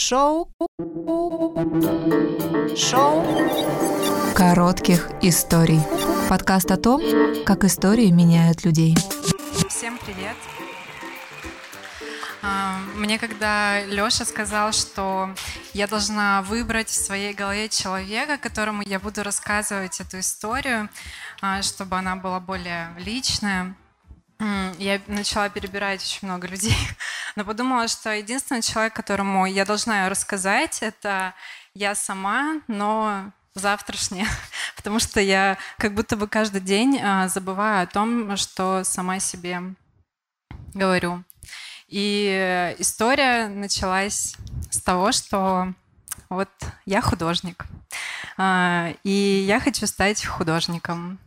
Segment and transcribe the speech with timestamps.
[0.00, 0.48] Шоу.
[2.76, 3.26] Шоу.
[4.32, 5.80] Коротких историй.
[6.28, 7.02] Подкаст о том,
[7.44, 8.94] как истории меняют людей.
[9.68, 10.36] Всем привет.
[12.42, 15.34] А, мне когда Лёша сказал, что
[15.74, 20.88] я должна выбрать в своей голове человека, которому я буду рассказывать эту историю,
[21.42, 23.74] а, чтобы она была более личная,
[24.78, 26.76] я начала перебирать очень много людей,
[27.38, 31.34] но подумала, что единственный человек, которому я должна рассказать, это
[31.72, 34.26] я сама, но завтрашняя,
[34.76, 39.60] потому что я как будто бы каждый день а, забываю о том, что сама себе
[40.74, 41.22] говорю.
[41.86, 44.34] И история началась
[44.72, 45.72] с того, что
[46.28, 46.50] вот
[46.86, 47.66] я художник,
[48.36, 51.20] а, и я хочу стать художником.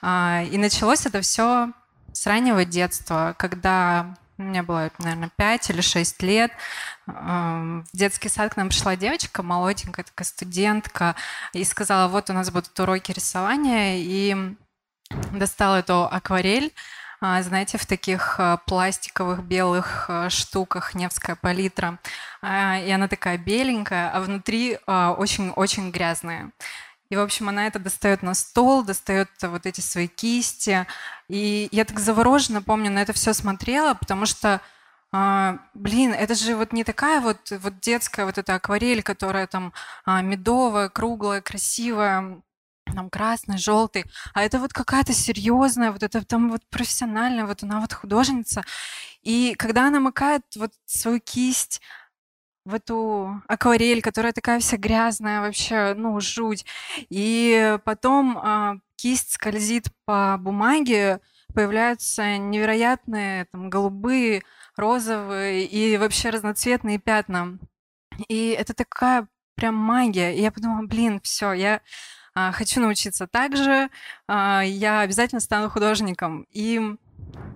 [0.00, 1.70] А, и началось это все
[2.12, 6.52] с раннего детства, когда мне было, наверное, 5 или 6 лет.
[7.06, 11.14] В детский сад к нам пришла девочка, молоденькая такая студентка,
[11.52, 14.56] и сказала, вот у нас будут уроки рисования, и
[15.32, 16.72] достала эту акварель,
[17.24, 22.00] а, знаете, в таких а, пластиковых белых а, штуках Невская палитра.
[22.42, 26.50] И она такая беленькая, а внутри очень-очень грязная.
[27.12, 30.86] И, в общем, она это достает на стол, достает вот эти свои кисти.
[31.28, 34.62] И я так завороженно, помню, на это все смотрела, потому что
[35.12, 39.74] а, блин, это же вот не такая вот, вот детская вот эта акварель, которая там
[40.06, 42.40] а, медовая, круглая, красивая,
[42.86, 47.80] там красный, желтый, а это вот какая-то серьезная, вот это там вот профессиональная, вот она
[47.80, 48.62] вот художница.
[49.20, 51.82] И когда она макает вот свою кисть
[52.64, 56.64] в эту акварель, которая такая вся грязная, вообще, ну, жуть.
[57.10, 61.20] И потом а, кисть скользит по бумаге,
[61.54, 64.42] появляются невероятные там голубые,
[64.76, 67.58] розовые и вообще разноцветные пятна.
[68.28, 70.34] И это такая прям магия.
[70.34, 71.80] И я подумала, блин, все, я
[72.34, 73.90] а, хочу научиться так же,
[74.26, 76.46] а, я обязательно стану художником.
[76.50, 76.96] И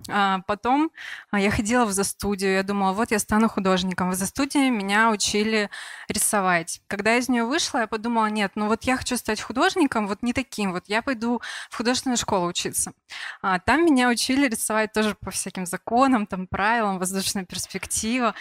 [0.09, 0.91] а потом
[1.31, 4.11] а, я ходила в застудию, я думала, вот я стану художником.
[4.11, 5.69] В застудии меня учили
[6.07, 6.81] рисовать.
[6.87, 10.23] Когда я из нее вышла, я подумала, нет, ну вот я хочу стать художником, вот
[10.23, 12.93] не таким, вот я пойду в художественную школу учиться.
[13.41, 18.33] А там меня учили рисовать тоже по всяким законам, там правилам, воздушная перспектива.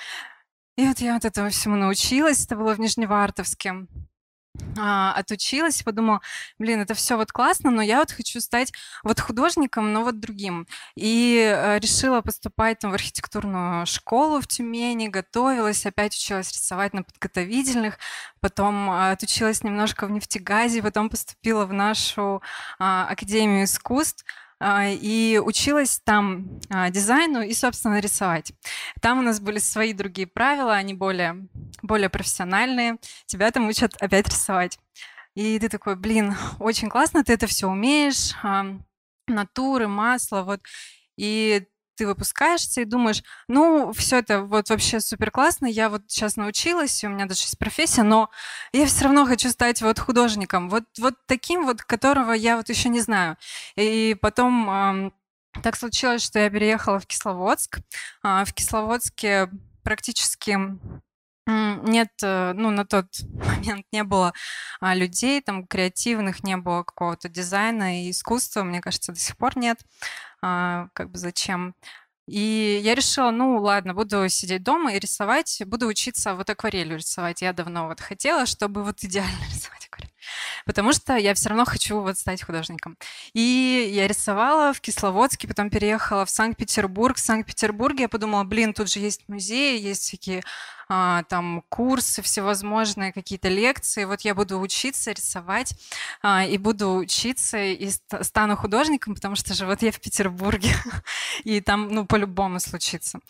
[0.76, 3.86] И вот я вот этому всему научилась, это было в Нижневартовске
[4.78, 6.20] а, отучилась, подумала,
[6.58, 8.72] блин, это все вот классно, но я вот хочу стать
[9.02, 10.66] вот художником, но вот другим.
[10.96, 17.02] И э, решила поступать там в архитектурную школу в Тюмени, готовилась, опять училась рисовать на
[17.02, 17.98] подготовительных,
[18.40, 22.42] потом э, отучилась немножко в нефтегазе, потом поступила в нашу
[22.78, 28.52] э, Академию искусств, а, и училась там а, дизайну и, собственно, рисовать.
[29.00, 31.46] Там у нас были свои другие правила, они более,
[31.82, 32.96] более профессиональные.
[33.26, 34.78] Тебя там учат опять рисовать.
[35.34, 38.32] И ты такой, блин, очень классно, ты это все умеешь,
[39.26, 40.60] натуры, масло, вот.
[41.18, 41.66] И
[41.96, 47.02] ты выпускаешься и думаешь, ну, все это вот вообще супер классно, я вот сейчас научилась,
[47.04, 48.30] у меня даже есть профессия, но
[48.72, 52.88] я все равно хочу стать вот художником, вот, вот таким вот, которого я вот еще
[52.88, 53.36] не знаю.
[53.76, 55.10] И потом э,
[55.62, 57.78] так случилось, что я переехала в Кисловодск.
[58.22, 59.50] Э, в Кисловодске
[59.82, 60.58] практически
[61.46, 64.32] нет, э, ну, на тот момент не было
[64.80, 69.56] а, людей, там, креативных, не было какого-то дизайна и искусства, мне кажется, до сих пор
[69.56, 69.78] нет.
[70.42, 71.74] А, как бы зачем?
[72.28, 77.42] И я решила, ну ладно, буду сидеть дома и рисовать, буду учиться вот акварелью рисовать.
[77.42, 79.75] Я давно вот хотела, чтобы вот идеально рисовать.
[80.66, 82.98] Потому что я все равно хочу вот стать художником.
[83.32, 87.16] И я рисовала в Кисловодске, потом переехала в Санкт-Петербург.
[87.16, 90.42] В Санкт-Петербурге я подумала, блин, тут же есть музеи, есть всякие
[90.88, 94.04] а, там курсы всевозможные, какие-то лекции.
[94.04, 95.74] Вот я буду учиться рисовать
[96.22, 97.90] а, и буду учиться и
[98.20, 100.70] стану художником, потому что же вот я в Петербурге,
[101.44, 103.20] и там, ну, по-любому случится.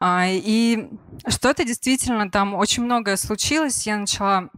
[0.00, 0.88] А, и
[1.28, 3.86] что-то действительно там очень многое случилось.
[3.86, 4.50] Я начала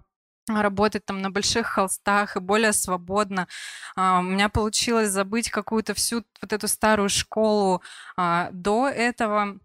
[0.48, 3.48] работать там на больших холстах и более свободно.
[3.96, 7.82] А, у меня получилось забыть какую-то всю вот эту старую школу
[8.16, 9.58] а, до этого.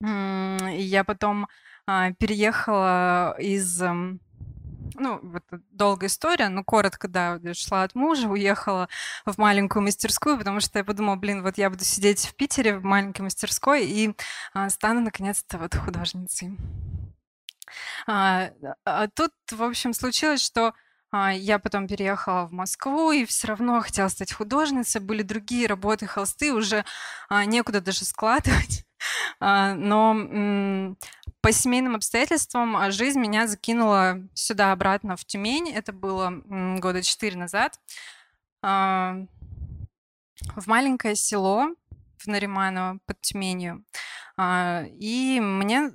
[0.00, 1.48] Я потом
[1.86, 3.82] а, переехала из
[4.96, 8.88] ну, вот долгая история, но коротко, да, шла от мужа, уехала
[9.26, 12.84] в маленькую мастерскую, потому что я подумала, блин, вот я буду сидеть в Питере в
[12.84, 14.14] маленькой мастерской и
[14.68, 16.56] стану наконец-то вот художницей.
[18.06, 18.50] А,
[18.84, 20.74] а тут, в общем, случилось, что
[21.16, 25.00] а, я потом переехала в Москву и все равно хотела стать художницей.
[25.00, 26.84] Были другие работы, холсты, уже
[27.28, 28.84] а, некуда даже складывать.
[29.38, 30.96] А, но
[31.42, 35.68] по семейным обстоятельствам а, жизнь меня закинула сюда обратно в Тюмень.
[35.68, 36.32] Это было
[36.78, 37.78] года четыре назад.
[38.62, 39.16] А,
[40.56, 41.74] в маленькое село
[42.16, 43.84] в Нариманово под Тюменью.
[44.40, 45.90] И мне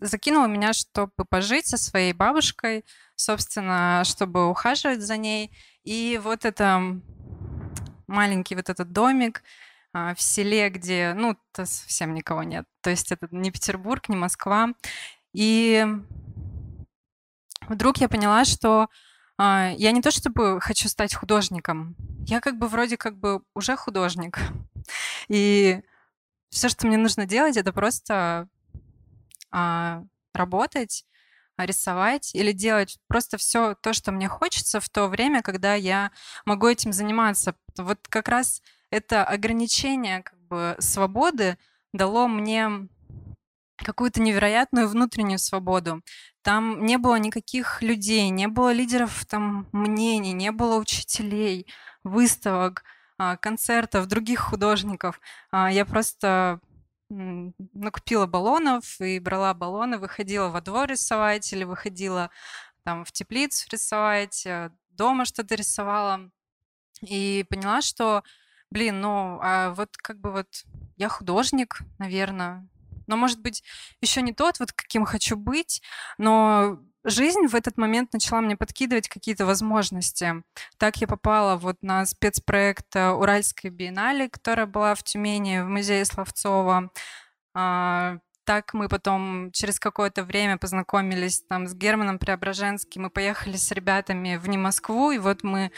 [0.00, 2.84] закинула меня, чтобы пожить со своей бабушкой,
[3.16, 5.50] собственно, чтобы ухаживать за ней.
[5.84, 7.00] И вот это
[8.06, 9.42] маленький вот этот домик
[9.92, 12.64] а, в селе, где, ну, совсем никого нет.
[12.80, 14.70] То есть это не Петербург, не Москва.
[15.32, 15.86] И
[17.68, 18.88] вдруг я поняла, что
[19.38, 23.76] а, я не то чтобы хочу стать художником, я как бы вроде как бы уже
[23.76, 24.38] художник.
[25.28, 25.80] И
[26.50, 28.48] все, что мне нужно делать, это просто
[30.32, 31.04] работать,
[31.58, 36.10] рисовать или делать просто все то, что мне хочется в то время, когда я
[36.44, 37.54] могу этим заниматься.
[37.76, 41.58] Вот как раз это ограничение как бы, свободы
[41.92, 42.88] дало мне
[43.76, 46.02] какую-то невероятную внутреннюю свободу.
[46.42, 51.66] Там не было никаких людей, не было лидеров там мнений, не было учителей,
[52.04, 52.84] выставок,
[53.18, 55.20] а, концертов, других художников.
[55.50, 56.60] А, я просто
[57.10, 62.30] накупила баллонов и брала баллоны, выходила во двор рисовать или выходила
[62.84, 66.30] там в теплицу рисовать, э, дома что-то рисовала.
[67.02, 68.22] И поняла, что,
[68.70, 70.64] блин, ну, а вот как бы вот
[70.96, 72.68] я художник, наверное,
[73.06, 73.64] но, может быть,
[74.00, 75.82] еще не тот, вот каким хочу быть,
[76.16, 80.42] но жизнь в этот момент начала мне подкидывать какие-то возможности.
[80.78, 86.04] Так я попала вот на спецпроект э, Уральской биеннале, которая была в Тюмени, в музее
[86.04, 86.90] Словцова.
[87.54, 93.02] А, так мы потом через какое-то время познакомились там с Германом Преображенским.
[93.02, 95.72] Мы поехали с ребятами в не Москву, и вот мы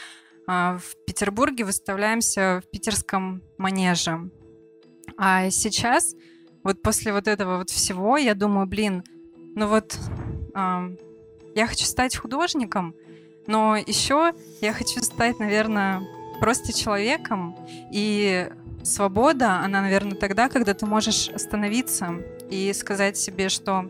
[0.47, 4.29] а, в Петербурге выставляемся в питерском манеже.
[5.17, 6.15] А сейчас,
[6.63, 9.03] вот после вот этого вот всего, я думаю, блин,
[9.55, 9.97] ну вот
[11.55, 12.95] я хочу стать художником,
[13.45, 16.01] но еще я хочу стать, наверное,
[16.39, 17.55] просто человеком.
[17.91, 18.49] И
[18.83, 22.15] свобода, она, наверное, тогда, когда ты можешь остановиться
[22.49, 23.89] и сказать себе, что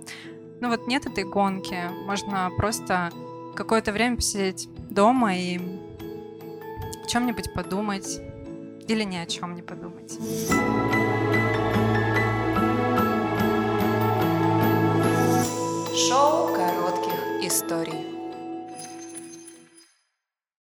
[0.60, 3.12] ну вот нет этой гонки, можно просто
[3.56, 8.22] какое-то время посидеть дома и о чем-нибудь подумать
[8.88, 10.18] или ни о чем не подумать.
[15.96, 16.54] Шоу
[17.46, 18.13] Истории.